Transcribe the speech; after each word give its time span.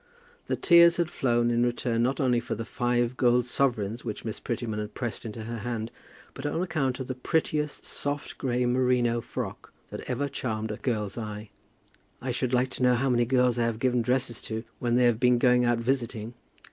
The 0.47 0.55
tears 0.55 0.97
had 0.97 1.11
flown 1.11 1.51
in 1.51 1.63
return 1.63 2.01
not 2.01 2.19
only 2.19 2.39
for 2.39 2.55
the 2.55 2.65
five 2.65 3.15
gold 3.17 3.45
sovereigns 3.45 4.03
which 4.03 4.25
Miss 4.25 4.39
Prettyman 4.39 4.79
had 4.79 4.95
pressed 4.95 5.25
into 5.25 5.43
her 5.43 5.59
hand, 5.59 5.91
but 6.33 6.43
on 6.43 6.59
account 6.59 6.99
of 6.99 7.05
the 7.05 7.13
prettiest, 7.13 7.85
soft, 7.85 8.39
grey 8.39 8.65
merino 8.65 9.21
frock 9.21 9.71
that 9.91 10.01
ever 10.09 10.27
charmed 10.27 10.71
a 10.71 10.77
girl's 10.77 11.19
eye. 11.19 11.51
"I 12.19 12.31
should 12.31 12.51
like 12.51 12.69
to 12.71 12.81
know 12.81 12.95
how 12.95 13.11
many 13.11 13.25
girls 13.25 13.59
I 13.59 13.65
have 13.65 13.77
given 13.77 14.01
dresses 14.01 14.41
to, 14.49 14.63
when 14.79 14.95
they 14.95 15.03
have 15.03 15.19
been 15.19 15.37
going 15.37 15.65
out 15.65 15.77
visiting. 15.77 16.33